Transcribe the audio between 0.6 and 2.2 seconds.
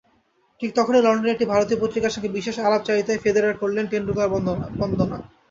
তখনই লন্ডনে একটি ভারতীয় পত্রিকার